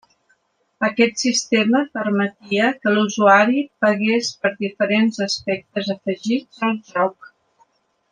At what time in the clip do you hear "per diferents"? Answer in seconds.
4.45-5.21